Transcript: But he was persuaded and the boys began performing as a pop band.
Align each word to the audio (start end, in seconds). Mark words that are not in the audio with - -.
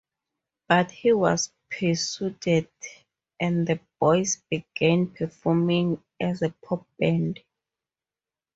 But 0.67 0.89
he 0.89 1.13
was 1.13 1.53
persuaded 1.69 2.67
and 3.39 3.67
the 3.67 3.79
boys 3.99 4.41
began 4.49 5.11
performing 5.13 6.01
as 6.19 6.41
a 6.41 6.49
pop 6.65 6.87
band. 6.97 7.39